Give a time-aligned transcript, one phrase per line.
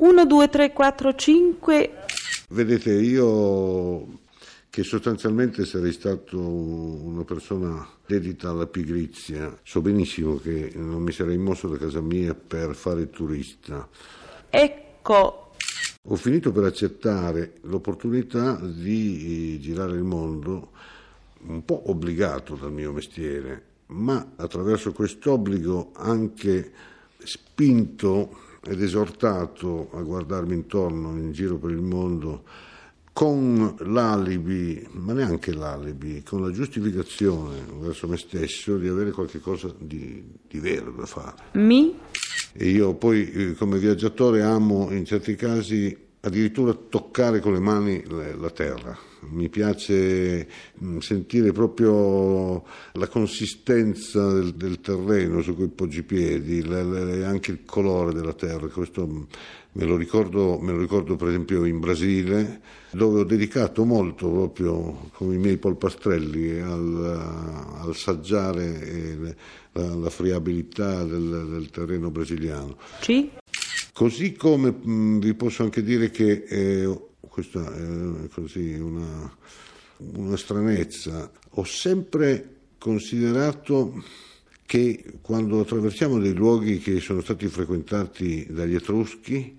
[0.00, 1.90] 1, 2, 3, 4, 5.
[2.48, 4.18] Vedete, io
[4.70, 11.36] che sostanzialmente sarei stato una persona dedita alla pigrizia, so benissimo che non mi sarei
[11.36, 13.86] mosso da casa mia per fare turista.
[14.48, 15.52] Ecco.
[16.04, 20.70] Ho finito per accettare l'opportunità di girare il mondo
[21.42, 26.72] un po' obbligato dal mio mestiere, ma attraverso quest'obbligo anche
[27.18, 32.44] spinto ed esortato a guardarmi intorno in giro per il mondo
[33.12, 40.22] con l'alibi, ma neanche l'alibi, con la giustificazione verso me stesso di avere qualcosa di,
[40.48, 41.42] di vero da fare.
[41.52, 41.98] Mi?
[42.52, 48.02] E io poi eh, come viaggiatore amo in certi casi addirittura toccare con le mani
[48.08, 49.09] la terra.
[49.28, 50.48] Mi piace
[50.82, 57.50] mm, sentire proprio la consistenza del, del terreno su cui poggi i piedi, e anche
[57.50, 58.66] il colore della terra.
[58.68, 59.26] Questo
[59.72, 62.60] me lo, ricordo, me lo ricordo per esempio in Brasile,
[62.90, 69.36] dove ho dedicato molto proprio con i miei polpastrelli al, al saggiare
[69.72, 72.76] la, la, friabilità del, del terreno brasiliano.
[73.00, 73.30] Sì.
[73.92, 79.34] Così come mh, vi posso anche dire che eh, questa è così una,
[79.96, 84.02] una stranezza, ho sempre considerato
[84.66, 89.56] che quando attraversiamo dei luoghi che sono stati frequentati dagli Etruschi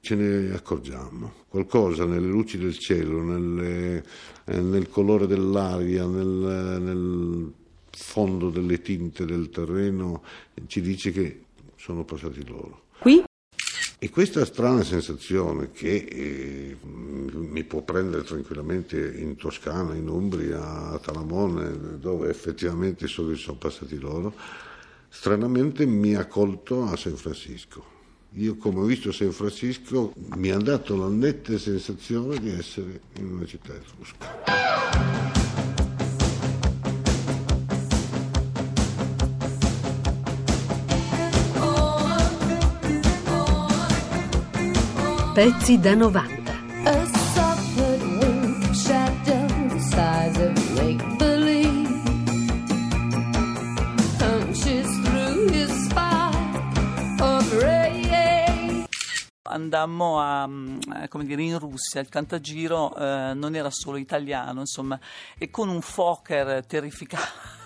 [0.00, 1.32] ce ne accorgiamo.
[1.48, 4.04] Qualcosa nelle luci del cielo, nelle,
[4.46, 7.52] nel colore dell'aria, nel, nel
[7.90, 10.22] fondo delle tinte del terreno
[10.66, 11.44] ci dice che
[11.76, 12.86] sono passati loro.
[12.98, 13.24] Qui
[14.04, 20.98] e questa strana sensazione che eh, mi può prendere tranquillamente in Toscana, in Umbria, a
[20.98, 24.34] Talamone, dove effettivamente so che sono passati loro,
[25.08, 27.82] stranamente mi ha colto a San Francisco.
[28.32, 33.32] Io come ho visto San Francisco mi ha dato la netta sensazione di essere in
[33.32, 35.43] una città etrusca.
[45.34, 46.44] Pezzi da 90.
[59.46, 60.78] andammo a, mm,
[61.08, 64.98] come dire, in Russia, il cantagiro eh, non era solo italiano, insomma,
[65.38, 67.52] e con un Fokker terrificante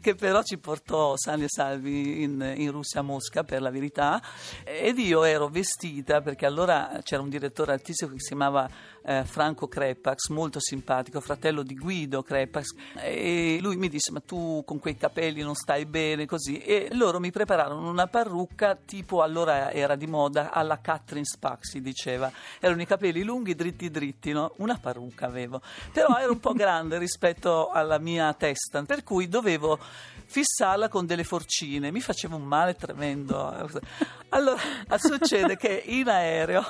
[0.00, 4.20] che però ci portò sani e salvi in, in, Russia a Mosca per la verità.
[4.64, 8.68] Ed io ero vestita perché allora c'era un direttore artistico che si chiamava
[9.04, 12.66] eh, Franco Crepax, molto simpatico, fratello di Guido Crepax.
[12.96, 16.58] E lui mi disse ma tu con quei capelli non stai bene così.
[16.58, 21.80] E loro mi prepararono una parrucca tipo allora era di moda alla Catherine Spack si
[21.80, 22.30] diceva,
[22.60, 24.54] erano i capelli lunghi dritti dritti, no?
[24.58, 25.60] una parrucca avevo,
[25.92, 28.82] però era un po' grande rispetto alla mia testa.
[28.82, 29.78] per cui dovevo
[30.30, 33.66] fissarla con delle forcine, mi faceva un male tremendo.
[34.28, 34.60] Allora
[34.98, 36.62] succede che in aereo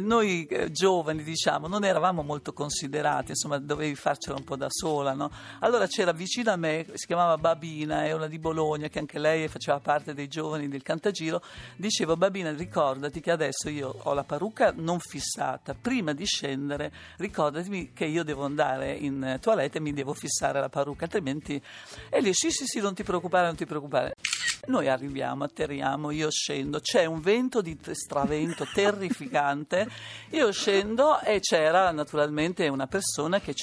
[0.00, 5.14] noi eh, giovani diciamo non eravamo molto considerati, insomma dovevi farcela un po' da sola,
[5.14, 5.30] no?
[5.60, 9.48] Allora c'era vicino a me, si chiamava Babina, è una di Bologna che anche lei
[9.48, 11.42] faceva parte dei giovani del Cantagiro,
[11.74, 17.90] dicevo Babina ricordati che adesso io ho la parrucca non fissata, prima di scendere ricordati
[17.92, 21.60] che io devo andare in toilette e mi devo fissare la parrucca, altrimenti...
[22.10, 24.14] E lì sì sì sì non ti preoccupare, non ti preoccupare.
[24.66, 29.88] Noi arriviamo, atterriamo, io scendo, c'è un vento di stravento terrificante,
[30.30, 33.54] io scendo e c'era naturalmente una persona che,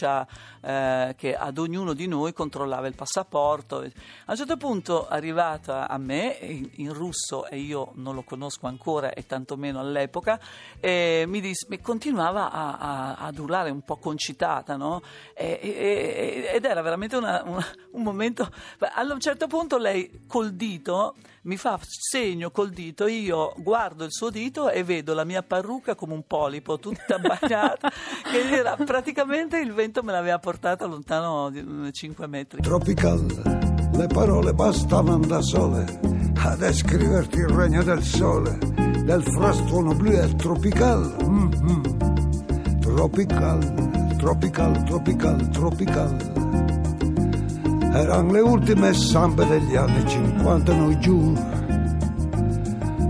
[0.61, 3.79] eh, che, ad ognuno di noi controllava il passaporto.
[3.79, 8.65] A un certo punto, arrivata a me, in, in russo, e io non lo conosco
[8.65, 10.39] ancora e tantomeno all'epoca,
[10.79, 15.01] e mi, dis, mi continuava a, a, ad urlare un po' concitata, no?
[15.35, 18.49] e, e, ed era veramente una, una, un momento...
[18.79, 24.03] A un certo punto lei col dito dito, mi fa segno col dito, io guardo
[24.03, 27.89] il suo dito e vedo la mia parrucca come un polipo, tutta bagnata,
[28.31, 32.61] che era praticamente il vento me l'aveva portata lontano di 5 metri.
[32.61, 35.99] Tropical, le parole bastavano da sole
[36.37, 38.57] a descriverti il regno del sole,
[39.03, 41.15] del frastuono blu e tropical.
[41.23, 41.83] Mm-hmm.
[42.81, 46.44] Tropical, tropical, tropical, tropical
[47.95, 51.33] erano le ultime zampe degli anni 50 noi giù,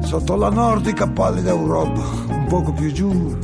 [0.04, 3.38] sotto la nordica pallida Europa, un poco più giù.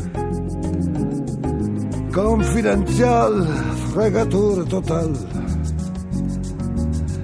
[2.11, 3.45] Confidenzial,
[3.91, 5.17] fregatura total,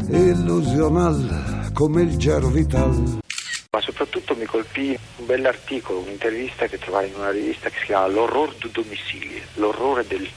[0.09, 3.19] illusional come il gero vital.
[3.69, 8.07] Ma soprattutto mi colpì un bell'articolo, un'intervista che trovai in una rivista che si chiama
[8.07, 10.27] L'orrore du domicilio, l'orrore del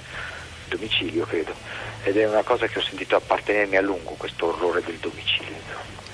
[0.70, 1.52] domicilio credo,
[2.04, 5.58] ed è una cosa che ho sentito appartenermi a lungo, questo orrore del domicilio.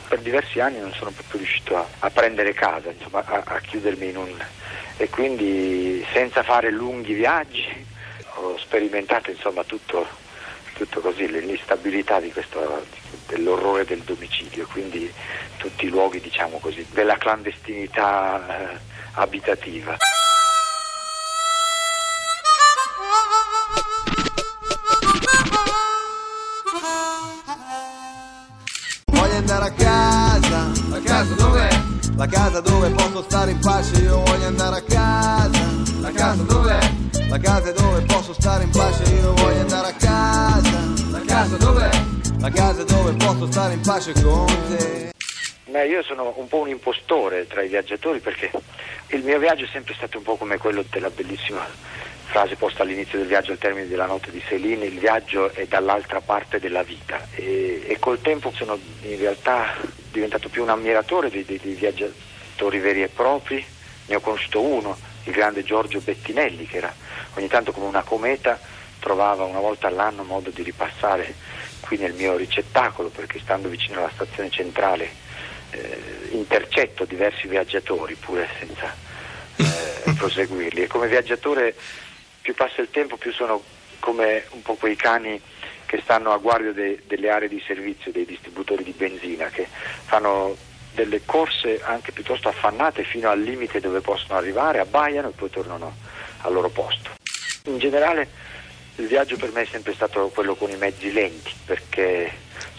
[0.08, 4.08] Per diversi anni non sono proprio riuscito a, a prendere casa, insomma, a, a chiudermi
[4.08, 4.44] in un...
[4.96, 7.84] e quindi senza fare lunghi viaggi
[8.38, 10.06] ho sperimentato insomma tutto,
[10.74, 12.84] tutto così, l'instabilità questo,
[13.28, 15.12] dell'orrore del domicilio, quindi
[15.56, 18.78] tutti i luoghi diciamo così, della clandestinità eh,
[19.14, 19.96] abitativa.
[29.46, 30.72] Andare a casa.
[30.90, 31.68] A casa dov'è?
[32.16, 35.64] La casa dove posso stare in pace, io voglio andare a casa.
[36.00, 36.78] La casa dov'è?
[37.28, 40.78] La casa dove posso stare in pace, io voglio andare a casa.
[41.10, 41.90] La casa dov'è?
[42.40, 45.12] La casa dove posso stare in pace con te.
[45.66, 48.50] Beh, io sono un po' un impostore tra i viaggiatori perché
[49.08, 51.64] il mio viaggio è sempre stato un po' come quello della bellissima
[52.26, 56.20] frase posta all'inizio del viaggio al termine della notte di Céline, il viaggio è dall'altra
[56.20, 57.26] parte della vita.
[57.32, 59.74] E, e col tempo sono in realtà
[60.10, 63.64] diventato più un ammiratore dei, dei, dei viaggiatori veri e propri,
[64.06, 66.94] ne ho conosciuto uno, il grande Giorgio Bettinelli che era
[67.34, 68.58] ogni tanto come una cometa
[68.98, 71.34] trovava una volta all'anno modo di ripassare
[71.80, 75.08] qui nel mio ricettacolo perché stando vicino alla stazione centrale
[75.70, 78.94] eh, intercetto diversi viaggiatori pure senza
[79.56, 80.82] eh, proseguirli.
[80.82, 81.74] E come viaggiatore
[82.46, 83.60] più passa il tempo più sono
[83.98, 85.40] come un po' quei cani
[85.84, 89.66] che stanno a guardia de- delle aree di servizio dei distributori di benzina che
[90.04, 90.56] fanno
[90.94, 95.96] delle corse anche piuttosto affannate fino al limite dove possono arrivare, abbaiano e poi tornano
[96.42, 97.10] al loro posto.
[97.64, 98.28] In generale
[98.94, 102.30] il viaggio per me è sempre stato quello con i mezzi lenti perché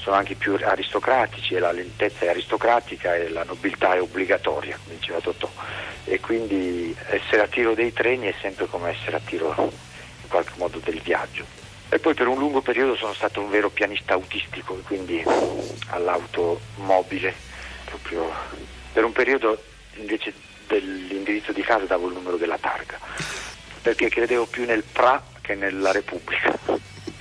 [0.07, 4.95] sono anche più aristocratici e la lentezza è aristocratica e la nobiltà è obbligatoria, come
[4.97, 5.51] diceva Totò.
[6.05, 10.53] E quindi essere a tiro dei treni è sempre come essere a tiro in qualche
[10.55, 11.43] modo del viaggio.
[11.89, 15.21] E poi per un lungo periodo sono stato un vero pianista autistico, quindi
[15.89, 17.33] all'automobile,
[17.83, 18.31] proprio
[18.93, 19.61] per un periodo
[19.95, 20.31] invece
[20.67, 22.97] dell'indirizzo di casa davo il numero della targa,
[23.81, 26.76] perché credevo più nel PRA che nella Repubblica.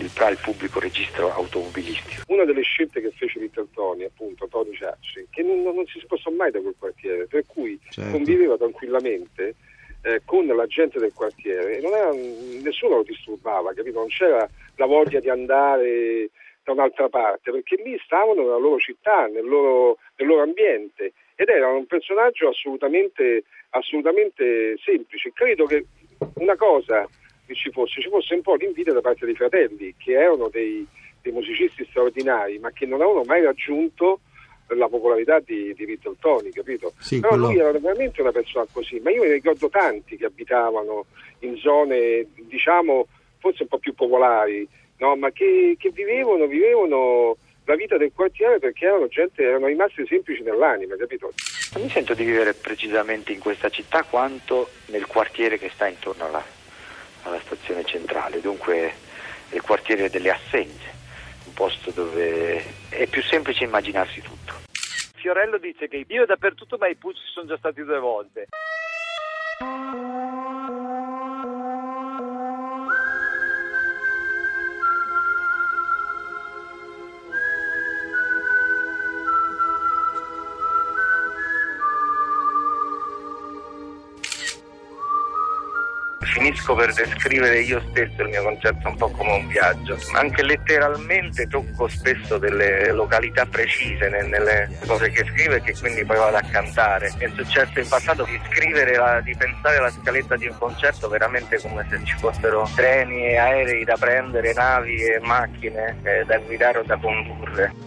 [0.06, 2.22] Il PRA è il pubblico registro automobilistico.
[2.28, 6.30] Una delle scelte che fece Little Tony, appunto Tony Ciacci, che non, non si spostò
[6.30, 8.12] mai da quel quartiere, per cui Certo.
[8.12, 9.56] conviveva tranquillamente
[10.02, 13.98] eh, con la gente del quartiere e non era, nessuno lo disturbava, capito?
[13.98, 16.30] Non c'era la voglia di andare
[16.62, 21.48] da un'altra parte, perché lì stavano nella loro città, nel loro, nel loro ambiente ed
[21.48, 25.32] era un personaggio assolutamente, assolutamente semplice.
[25.34, 25.84] Credo che
[26.36, 27.08] una cosa
[27.46, 30.86] che ci fosse, ci fosse un po' l'invidia da parte dei fratelli, che erano dei,
[31.22, 34.20] dei musicisti straordinari, ma che non avevano mai raggiunto
[34.68, 36.92] la popolarità di, di Little Tony, capito?
[36.98, 40.24] Sì, Però quello- lui era veramente una persona così, ma io ne ricordo tanti che
[40.26, 41.06] abitavano
[41.40, 43.06] in zone, diciamo,
[43.38, 44.66] forse un po' più popolari,
[44.98, 45.14] no?
[45.16, 50.42] ma che, che vivevano, vivevano la vita del quartiere perché erano gente, erano rimasti semplici
[50.42, 51.32] nell'anima, capito?
[51.74, 56.26] Non mi sento di vivere precisamente in questa città quanto nel quartiere che sta intorno
[56.26, 56.44] alla,
[57.26, 58.92] alla stazione centrale, dunque
[59.50, 60.90] il quartiere delle assenze,
[61.44, 64.54] un posto dove è più semplice immaginarsi tutto.
[65.14, 68.46] Fiorello dice che io dappertutto ma i Pucci sono già stati due volte.
[86.36, 89.96] Finisco per descrivere io stesso il mio concerto un po' come un viaggio.
[90.12, 96.04] Anche letteralmente tocco spesso delle località precise ne- nelle cose che scrivo e che quindi
[96.04, 97.10] poi vado a cantare.
[97.16, 101.58] È successo in passato di scrivere, la- di pensare alla scaletta di un concerto veramente
[101.58, 106.80] come se ci fossero treni e aerei da prendere, navi e macchine eh, da guidare
[106.80, 107.85] o da condurre.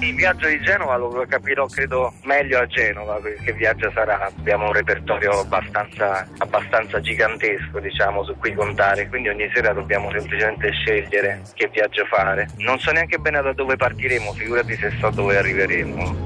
[0.00, 4.72] Il viaggio di Genova lo capirò credo meglio a Genova perché viaggio sarà, abbiamo un
[4.72, 11.68] repertorio abbastanza, abbastanza gigantesco diciamo su cui contare, quindi ogni sera dobbiamo semplicemente scegliere che
[11.68, 12.48] viaggio fare.
[12.56, 16.25] Non so neanche bene da dove partiremo, figurati se so dove arriveremo.